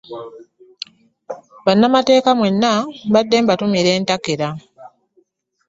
[1.65, 2.71] Bannamateeka mwenna
[3.09, 4.47] mbadde mbatumira entakera.